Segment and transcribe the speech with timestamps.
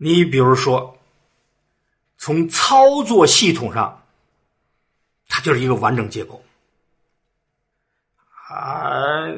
[0.00, 0.96] 你比如说，
[2.16, 4.02] 从操作系统上，
[5.28, 6.40] 它就是一个完整结构。
[8.48, 9.28] 啊，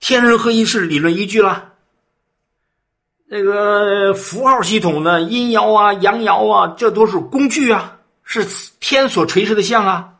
[0.00, 1.72] 天人合一是理论依据了。
[3.26, 8.46] 那个符号系统呢，阴爻啊、阳爻啊，这都是工具啊，是
[8.80, 10.18] 天所垂示的象啊。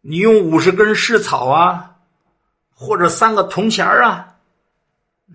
[0.00, 1.94] 你用五十根蓍草啊，
[2.74, 4.33] 或者三个铜钱啊。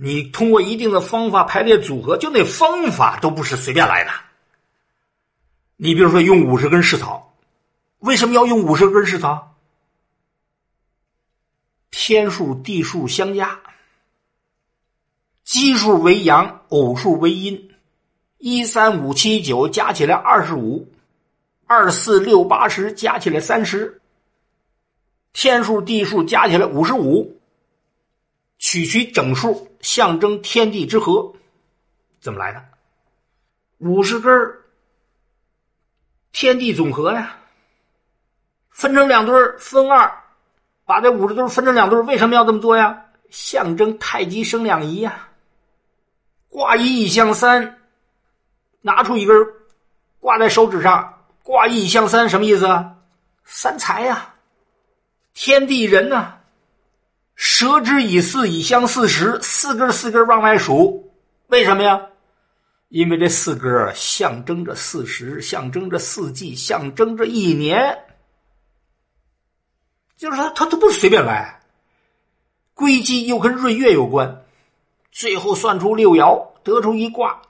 [0.02, 4.12] 你通过一定的方法排列组合，就那方法都不是随便来的。
[5.76, 7.36] 你比如说用五十根蓍草，
[8.00, 9.58] 为什么要用五十根蓍草？
[11.92, 13.60] 天数地数相加，
[15.44, 17.72] 奇数为阳，偶数为阴，
[18.38, 20.88] 一三五七九加起来二十五，
[21.66, 24.00] 二四六八十加起来三十，
[25.34, 27.39] 天数地数加起来五十五。
[28.72, 31.34] 取其整数，象征天地之和，
[32.22, 32.64] 怎么来的？
[33.80, 34.32] 五十根
[36.32, 37.36] 天地总和呀，
[38.70, 40.24] 分成两对分二，
[40.86, 43.08] 把这五十对分成两对为什么要这么做呀？
[43.32, 45.28] 象征太极生两仪呀。
[46.48, 47.80] 挂一以象三，
[48.82, 49.36] 拿出一根
[50.20, 52.96] 挂在手指上，挂一以象三，什么意思啊？
[53.46, 54.36] 三才呀，
[55.34, 56.39] 天地人呢？
[57.42, 61.10] 蛇之以四，以相四十，四根四根往外数，
[61.48, 62.02] 为什么呀？
[62.90, 67.98] 因为这四根象征着四十，象征着四季，象征着一年。
[70.18, 71.62] 就是他，他都不是随便来。
[72.74, 74.44] 归基又跟闰月有关，
[75.10, 77.42] 最后算出六爻，得出一卦，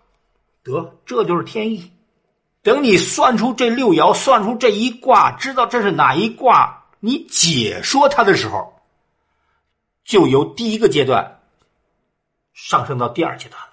[0.62, 1.92] 得这就是天意。
[2.62, 8.76] 等你算出这六爻，算出这一卦，知道这是哪一卦，你解说它的时候。
[10.10, 11.40] 就由第一个阶段
[12.52, 13.70] 上升到第二阶段了。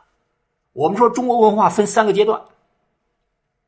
[0.75, 2.39] 我们说中国文化分三个阶段，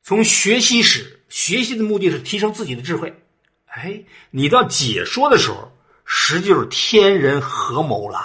[0.03, 3.23] 从学习史，学习的目的是提升自己的智慧。
[3.69, 5.73] 哎，你到解说的时候，
[6.05, 8.21] 实际就是天人合谋了。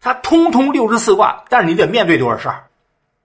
[0.00, 2.68] 他通通六十四卦，但是你得面对多少事儿？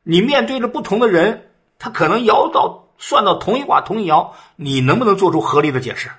[0.04, 6.10] 你面对着不同的人，他可能爻到算到同一卦同一爻，你能不能做出合理的解释？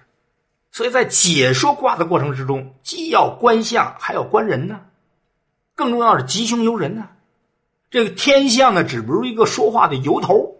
[0.77, 4.83] 所以在解说卦的过程之中，既要观象，还要观人呢。
[5.75, 7.09] 更重要是吉凶由人呢。
[7.91, 10.55] 这个天象呢，只不过一个说话的由头，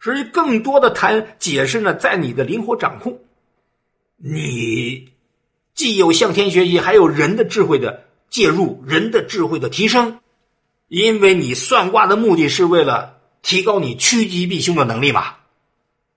[0.00, 3.18] 所以更多的谈解释呢，在你的灵活掌控。
[4.18, 5.10] 你
[5.72, 10.20] 既有向天学习，还有人的智慧的介入，人的智慧的提升。
[10.88, 15.36] 因为你算卦的目的是为了提高你趋吉避凶的能力嘛。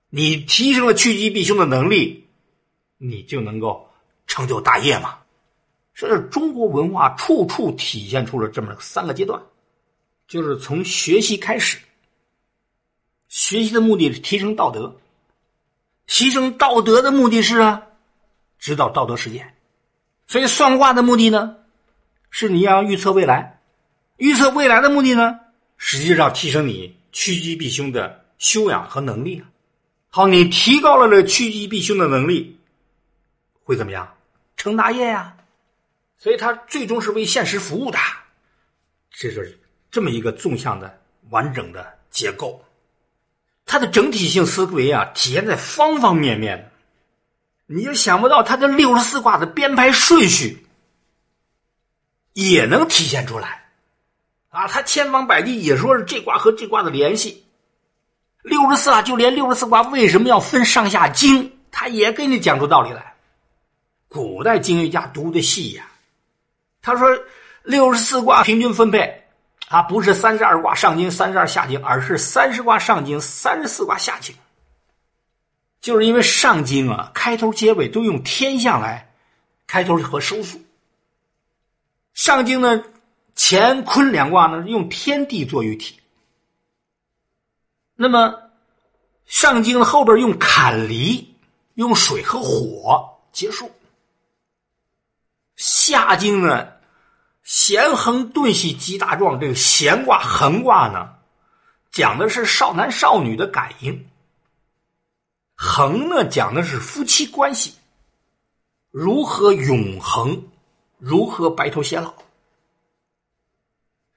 [0.10, 2.25] 你提升了趋吉避凶的能力。
[2.98, 3.88] 你就能够
[4.28, 5.18] 成就大业嘛？
[5.94, 9.42] 所以中国文化处处体现出了这么三个阶段，
[10.28, 11.78] 就是从学习开始。
[13.30, 14.94] 学习的目的是提升道德，
[16.06, 17.82] 提升道德的目的是啊，
[18.60, 19.56] 指导道德实践。
[20.28, 21.56] 所以算卦的目的呢，
[22.30, 23.62] 是你要预测未来。
[24.18, 25.40] 预测未来的目的呢，
[25.78, 29.48] 实际上提升你趋吉避凶的修养和能力啊。
[30.10, 32.60] 好，你提高了这趋吉避凶的能力。
[33.66, 34.08] 会怎么样？
[34.56, 35.36] 成大业呀！
[36.18, 38.00] 所以他最终是为现实服务的，
[39.12, 39.60] 这是
[39.92, 40.98] 这么一个纵向的
[41.30, 42.64] 完整的结构。
[43.66, 46.72] 它的整体性思维啊，体现在方方面面。
[47.66, 50.68] 你就想不到它的六十四卦的编排顺序
[52.34, 53.72] 也能体现出来
[54.50, 54.68] 啊！
[54.68, 57.44] 他千方百计也说是这卦和这卦的联系。
[58.44, 63.15] 六十四啊，就连六十四卦为什么要分上下经，他也给你讲出道理来。
[64.16, 65.86] 古代经学家读的细呀，
[66.82, 67.06] 他说
[67.64, 69.26] 六十四卦平均分配，
[69.68, 74.34] 啊，不是三十二卦上经，三十二下经，而是三十卦上经，三十四卦下经。
[75.82, 79.14] 就是因为上经啊，开头结尾都用天象来
[79.68, 80.62] 开头和收束。
[82.14, 82.82] 上经呢，
[83.36, 86.00] 乾坤两卦呢用天地作喻体。
[87.96, 88.34] 那么
[89.26, 91.36] 上经后边用坎离，
[91.74, 93.70] 用水和火结束。
[95.56, 96.68] 下经呢，
[97.44, 99.40] 咸横顿兮极大壮。
[99.40, 101.10] 这个咸卦、横卦呢，
[101.92, 103.94] 讲的是少男少女的感应；
[105.56, 107.74] 横呢，讲的是夫妻关系
[108.92, 110.42] 如何永恒，
[110.98, 112.14] 如何白头偕老。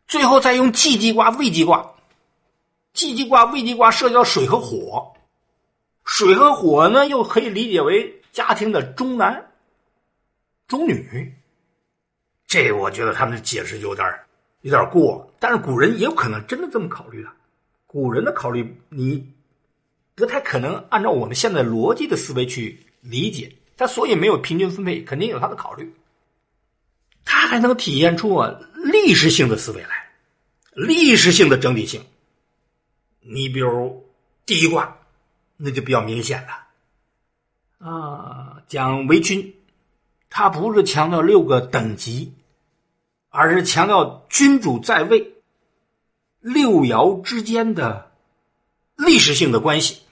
[0.07, 1.89] 最后再用既济卦、未济卦，
[2.95, 5.15] 既济卦、未济卦涉及到水和火，
[6.05, 9.48] 水和火呢，又可以理解为家庭的中男。
[10.69, 11.35] 中女，
[12.47, 14.07] 这我觉得他们的解释有点
[14.61, 17.31] 有点过，但是古人也有可能真的这么考虑的。
[17.87, 19.33] 古人的考虑，你
[20.15, 23.51] 不太可能按照我们现在逻辑的思维去理解。
[23.79, 25.91] 他所以没有平均分配，肯定有他的考虑。
[27.25, 30.11] 他还能体现出啊历史性的思维来，
[30.73, 32.05] 历史性的整体性。
[33.21, 34.07] 你比如
[34.45, 34.99] 第一卦，
[35.57, 37.87] 那就比较明显了。
[37.87, 39.55] 啊，讲为君，
[40.31, 42.35] 他不是强调六个等级，
[43.31, 45.35] 而是强调君主在位。
[46.41, 48.13] 六爻之间的
[48.95, 50.03] 历史性的关系，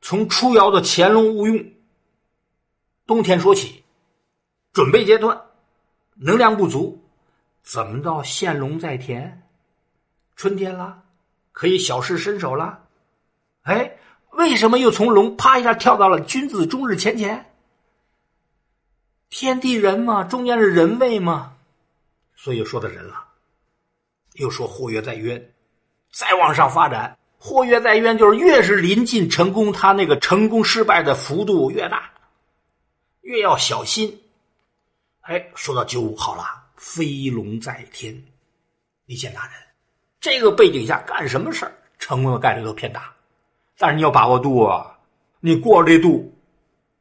[0.00, 1.72] 从初爻的潜龙勿用，
[3.06, 3.82] 冬天说起，
[4.72, 5.42] 准备阶段，
[6.14, 7.02] 能量不足，
[7.62, 9.42] 怎么到现龙在田，
[10.36, 11.02] 春天了，
[11.50, 12.84] 可以小试身手了，
[13.62, 13.96] 哎，
[14.30, 17.51] 为什么又从龙啪一下跳到了君子终日乾乾？
[19.32, 21.56] 天地人嘛，中间是人位嘛，
[22.36, 23.24] 所以说到人了。
[24.34, 25.52] 又说祸越在渊，
[26.12, 32.10] 再往上发展，祸越在渊就是越是临近成功，他那个成功失败的幅度越大，
[33.22, 34.20] 越要小心。
[35.22, 36.44] 哎，说到九五好了，
[36.76, 38.14] 飞龙在天，
[39.06, 39.54] 李显大人，
[40.20, 43.10] 这个背景下干什么事儿成功的概率都偏大，
[43.78, 44.94] 但是你要把握度啊，
[45.40, 46.30] 你过了这度，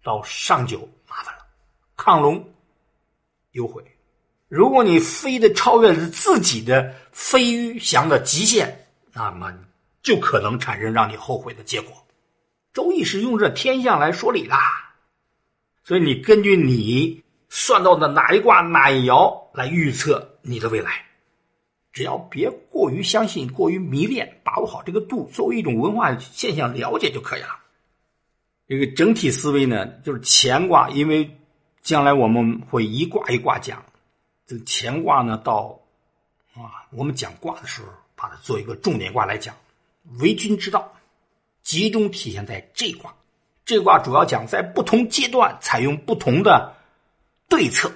[0.02, 0.88] 到上九，
[2.02, 2.44] 亢龙
[3.52, 3.84] 有悔。
[4.48, 9.54] 如果你飞的超越了自己的飞翔的极限，那么
[10.02, 11.94] 就可能产生让你后悔的结果。
[12.74, 14.56] 周易是用这天象来说理的，
[15.84, 21.06] 所以你根据你算到的哪一卦哪一爻来预测你的未来，
[21.94, 27.60] 只要别过于相信、过于迷恋，把握好这个度，作为一种文化现象了解就可以了。
[28.68, 31.30] 这个整体思维呢，就是乾卦，因为
[31.82, 33.84] 将来我们会一卦一卦讲。
[34.46, 35.80] 这个乾卦呢，到
[36.56, 39.56] 啊，我们讲卦的时候，把它做一个重点卦来讲。
[40.20, 40.92] 为君之道，
[41.64, 43.14] 集中体现在这卦。
[43.64, 46.76] 这卦主要讲在不同阶段采用不同的
[47.48, 47.92] 对策。